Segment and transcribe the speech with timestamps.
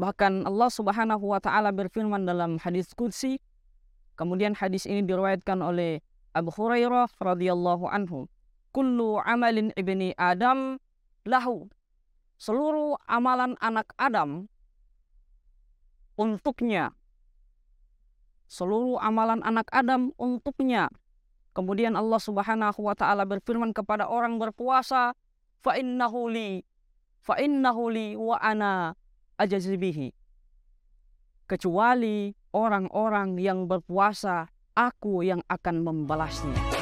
[0.00, 3.36] Bahkan Allah Subhanahu wa taala berfirman dalam hadis qudsi
[4.16, 6.00] kemudian hadis ini diriwayatkan oleh
[6.32, 8.24] Abu Hurairah radhiyallahu anhu.
[8.72, 10.80] Kullu amalin ibni Adam
[11.28, 11.68] lahu.
[12.40, 14.48] Seluruh amalan anak Adam
[16.16, 16.96] untuknya.
[18.48, 20.88] Seluruh amalan anak Adam untuknya.
[21.52, 25.12] Kemudian Allah Subhanahu wa taala berfirman kepada orang berpuasa,
[25.60, 26.64] fa innahu li
[27.20, 28.96] fa innahu li wa ana
[29.40, 30.12] ajazibihi.
[31.48, 36.79] Kecuali orang-orang yang berpuasa, aku yang akan membalasnya.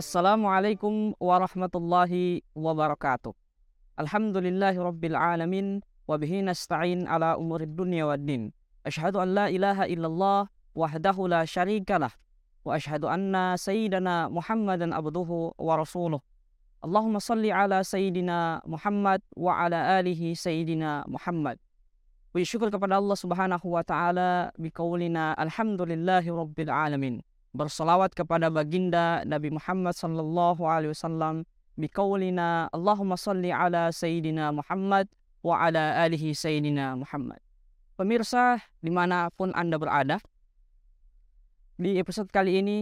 [0.00, 3.36] Assalamualaikum warahmatullahi wabarakatuh.
[4.00, 8.48] Alhamdulillahi rabbil alamin wa bihi nasta'in ala umurid dunya wad din.
[8.88, 12.16] Asyhadu an la ilaha illallah wahdahu la syarikalah
[12.64, 16.24] wa asyhadu anna sayyidana Muhammadan abduhu wa rasuluh.
[16.80, 21.60] Allahumma salli ala sayyidina Muhammad wa ala alihi sayyidina Muhammad.
[22.32, 29.50] Puji syukur kepada Allah Subhanahu wa taala biqaulina alhamdulillahi rabbil alamin bersalawat kepada baginda Nabi
[29.50, 31.42] Muhammad sallallahu alaihi wasallam
[31.74, 35.10] biqaulina Allahumma salli ala sayyidina Muhammad
[35.42, 37.42] wa ala alihi sayyidina Muhammad.
[37.98, 40.22] Pemirsa di mana pun Anda berada,
[41.80, 42.78] di episode kali ini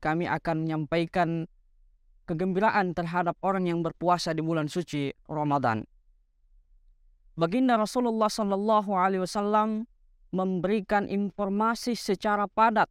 [0.00, 1.44] kami akan menyampaikan
[2.24, 5.84] kegembiraan terhadap orang yang berpuasa di bulan suci Ramadan.
[7.36, 9.88] Baginda Rasulullah Sallallahu Alaihi Wasallam
[10.30, 12.88] memberikan informasi secara padat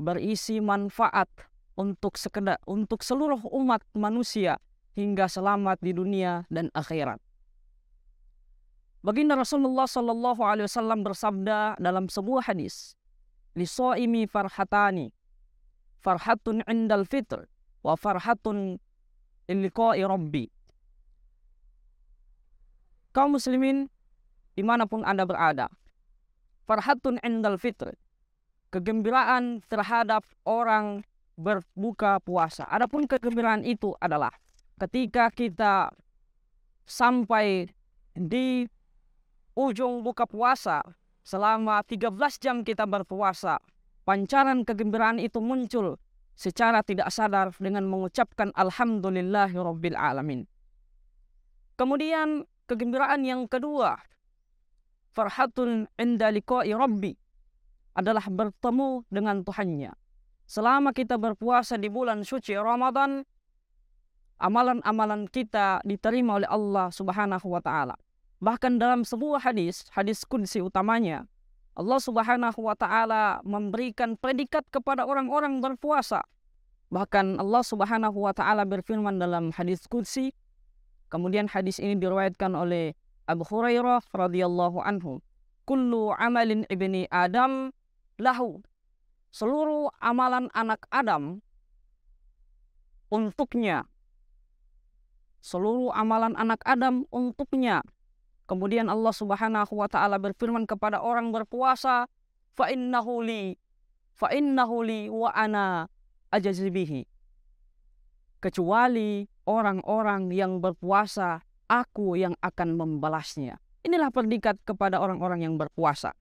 [0.00, 1.28] berisi manfaat
[1.76, 4.56] untuk sekedar untuk seluruh umat manusia
[4.96, 7.20] hingga selamat di dunia dan akhirat.
[9.00, 12.96] Baginda Rasulullah Shallallahu Alaihi Wasallam bersabda dalam sebuah hadis,
[13.56, 15.08] "Lisoimi farhatani,
[16.04, 17.48] farhatun indal fitr,
[17.80, 18.76] wa farhatun
[19.48, 20.52] illiqai rabbi."
[23.16, 23.88] Kaum muslimin
[24.52, 25.72] di mana pun anda berada,
[26.68, 27.96] farhatun indal fitr,
[28.70, 31.02] kegembiraan terhadap orang
[31.34, 32.66] berbuka puasa.
[32.70, 34.30] Adapun kegembiraan itu adalah
[34.78, 35.90] ketika kita
[36.86, 37.68] sampai
[38.14, 38.66] di
[39.58, 40.80] ujung buka puasa
[41.26, 42.10] selama 13
[42.40, 43.58] jam kita berpuasa,
[44.06, 46.00] pancaran kegembiraan itu muncul
[46.38, 50.48] secara tidak sadar dengan mengucapkan alhamdulillahirabbil alamin.
[51.76, 54.00] Kemudian kegembiraan yang kedua,
[55.12, 57.12] farhatun inda liqa'i rabbi
[57.94, 59.92] adalah bertemu dengan Tuhannya.
[60.50, 63.22] Selama kita berpuasa di bulan suci Ramadan,
[64.42, 67.94] amalan-amalan kita diterima oleh Allah Subhanahu wa taala.
[68.40, 71.28] Bahkan dalam sebuah hadis, hadis kunci utamanya,
[71.78, 76.24] Allah Subhanahu wa taala memberikan predikat kepada orang-orang berpuasa.
[76.90, 80.34] Bahkan Allah Subhanahu wa taala berfirman dalam hadis kunci,
[81.12, 82.96] kemudian hadis ini diriwayatkan oleh
[83.30, 85.22] Abu Hurairah radhiyallahu anhu,
[85.62, 87.70] "Kullu amalin ibni Adam
[88.20, 88.60] lahu
[89.32, 91.40] seluruh amalan anak Adam
[93.10, 93.88] untuknya.
[95.40, 97.80] Seluruh amalan anak Adam untuknya.
[98.44, 102.04] Kemudian Allah Subhanahu wa taala berfirman kepada orang berpuasa
[102.54, 103.54] fa innahu li
[104.12, 105.86] fa innahu li wa ana
[106.34, 107.06] ajazibihi
[108.40, 113.60] kecuali orang-orang yang berpuasa aku yang akan membalasnya.
[113.84, 116.12] Inilah predikat kepada orang-orang yang berpuasa.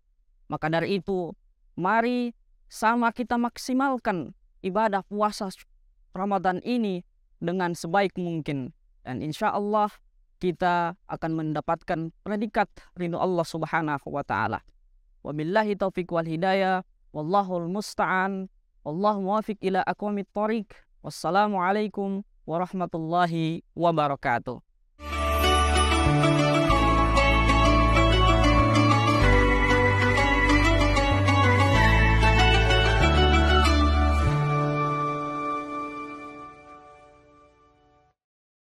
[0.52, 1.32] Maka dari itu
[1.79, 2.35] Mari
[2.67, 5.47] sama kita maksimalkan ibadah puasa
[6.12, 7.07] Ramadan ini
[7.40, 8.75] dengan sebaik mungkin.
[9.07, 9.88] Dan insya Allah
[10.44, 12.67] kita akan mendapatkan predikat
[13.00, 14.59] ridho Allah subhanahu wa ta'ala.
[15.23, 16.84] Wabillahi taufiq wal hidayah.
[17.16, 18.51] Wallahul musta'an.
[18.84, 20.67] Wallahu muwafiq ila aqwamit tariq.
[21.00, 24.69] Wassalamualaikum warahmatullahi wabarakatuh.